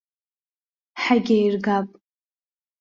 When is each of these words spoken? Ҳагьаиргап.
Ҳагьаиргап. 1.03 1.87